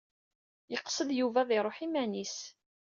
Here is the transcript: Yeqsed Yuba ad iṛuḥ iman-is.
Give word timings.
Yeqsed 0.71 1.09
Yuba 1.19 1.39
ad 1.41 1.49
iṛuḥ 1.57 1.77
iman-is. 1.85 2.37